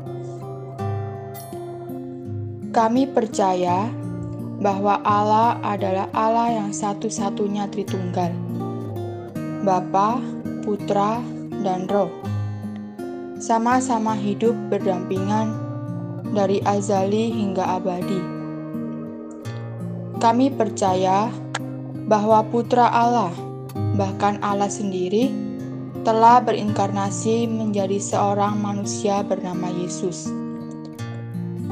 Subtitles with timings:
[2.76, 3.88] kami percaya
[4.60, 8.36] bahwa Allah adalah Allah yang satu-satunya Tritunggal,
[9.64, 10.20] Bapa,
[10.60, 11.24] Putra,
[11.64, 12.12] dan Roh.
[13.40, 15.56] Sama-sama hidup berdampingan
[16.36, 18.20] dari azali hingga abadi.
[20.20, 21.32] Kami percaya
[22.04, 23.32] bahwa Putra Allah,
[23.96, 25.32] bahkan Allah sendiri,
[26.04, 30.28] telah berinkarnasi menjadi seorang manusia bernama Yesus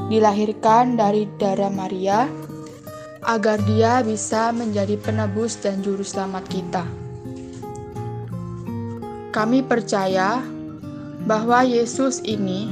[0.05, 2.29] dilahirkan dari darah Maria
[3.25, 6.85] agar dia bisa menjadi penebus dan juru selamat kita.
[9.33, 10.39] Kami percaya
[11.25, 12.69] bahwa Yesus ini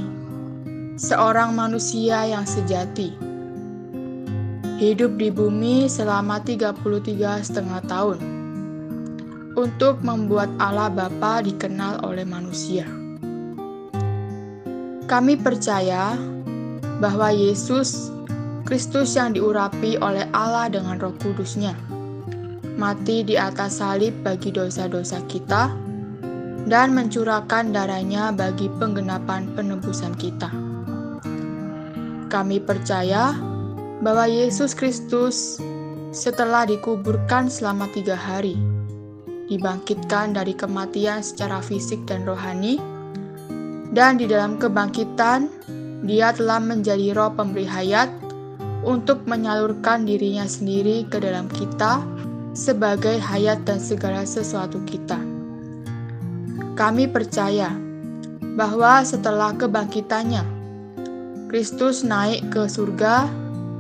[0.96, 3.18] seorang manusia yang sejati.
[4.78, 8.20] Hidup di bumi selama 33 setengah tahun
[9.54, 12.86] untuk membuat Allah Bapa dikenal oleh manusia.
[15.10, 16.18] Kami percaya
[17.04, 18.08] bahwa Yesus
[18.64, 21.76] Kristus yang diurapi oleh Allah dengan roh kudusnya,
[22.80, 25.68] mati di atas salib bagi dosa-dosa kita,
[26.64, 30.48] dan mencurahkan darahnya bagi penggenapan penebusan kita.
[32.32, 33.36] Kami percaya
[34.00, 35.60] bahwa Yesus Kristus
[36.16, 38.56] setelah dikuburkan selama tiga hari,
[39.52, 42.80] dibangkitkan dari kematian secara fisik dan rohani,
[43.92, 45.52] dan di dalam kebangkitan
[46.04, 48.12] dia telah menjadi roh pemberi hayat
[48.84, 52.04] untuk menyalurkan dirinya sendiri ke dalam kita
[52.52, 55.18] sebagai hayat dan segala sesuatu kita.
[56.76, 57.72] Kami percaya
[58.60, 60.44] bahwa setelah kebangkitannya,
[61.48, 63.30] Kristus naik ke surga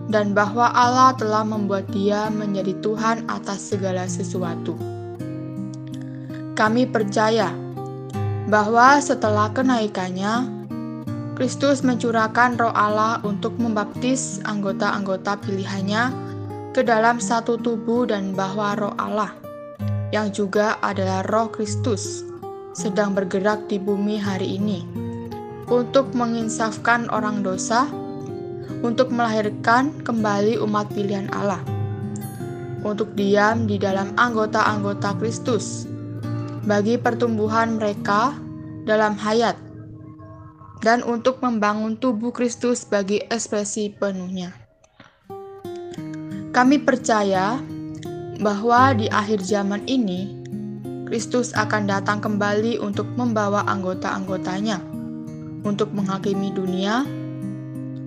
[0.07, 4.77] dan bahwa Allah telah membuat dia menjadi Tuhan atas segala sesuatu.
[6.53, 7.49] Kami percaya
[8.45, 10.62] bahwa setelah kenaikannya,
[11.33, 16.13] Kristus mencurahkan roh Allah untuk membaptis anggota-anggota pilihannya
[16.77, 19.33] ke dalam satu tubuh dan bahwa roh Allah,
[20.13, 22.21] yang juga adalah roh Kristus,
[22.77, 24.85] sedang bergerak di bumi hari ini
[25.73, 27.89] untuk menginsafkan orang dosa,
[28.85, 31.65] untuk melahirkan kembali umat pilihan Allah,
[32.85, 35.89] untuk diam di dalam anggota-anggota Kristus,
[36.69, 38.37] bagi pertumbuhan mereka
[38.85, 39.57] dalam hayat
[40.83, 44.51] dan untuk membangun tubuh Kristus bagi ekspresi penuhnya.
[46.51, 47.57] Kami percaya
[48.43, 50.43] bahwa di akhir zaman ini,
[51.07, 54.77] Kristus akan datang kembali untuk membawa anggota-anggotanya
[55.63, 57.07] untuk menghakimi dunia,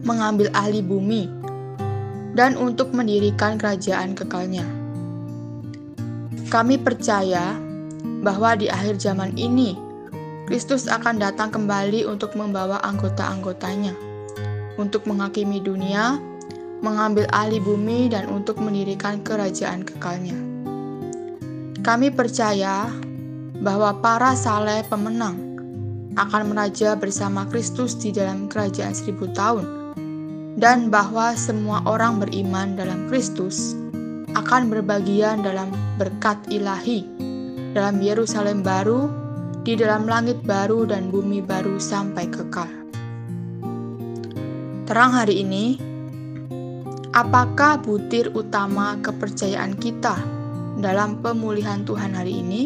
[0.04, 1.26] mengambil ahli bumi,
[2.37, 4.69] dan untuk mendirikan kerajaan kekalnya.
[6.53, 7.56] Kami percaya
[8.20, 9.86] bahwa di akhir zaman ini,
[10.47, 13.99] Kristus akan datang kembali untuk membawa anggota-anggotanya,
[14.79, 16.23] untuk menghakimi dunia,
[16.87, 20.39] mengambil alih bumi, dan untuk mendirikan kerajaan kekalnya.
[21.83, 22.87] Kami percaya
[23.59, 25.59] bahwa para saleh pemenang
[26.15, 29.67] akan meraja bersama Kristus di dalam kerajaan seribu tahun,
[30.62, 33.75] dan bahwa semua orang beriman dalam Kristus
[34.39, 37.03] akan berbagian dalam berkat ilahi
[37.75, 39.25] dalam Yerusalem baru
[39.66, 42.71] di dalam langit baru dan bumi baru sampai kekal.
[44.87, 45.75] Terang hari ini,
[47.10, 50.15] apakah butir utama kepercayaan kita
[50.78, 52.62] dalam pemulihan Tuhan hari ini?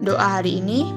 [0.00, 0.88] Doa hari ini,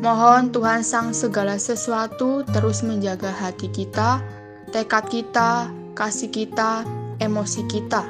[0.00, 4.24] mohon Tuhan Sang Segala Sesuatu terus menjaga hati kita,
[4.72, 6.88] tekad kita, kasih kita,
[7.20, 8.00] emosi kita.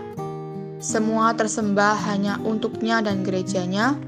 [0.79, 3.99] Semua tersembah hanya untuknya dan gerejanya,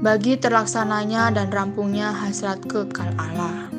[0.00, 3.75] bagi terlaksananya dan rampungnya hasrat kekal Allah.